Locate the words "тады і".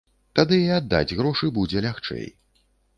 0.39-0.71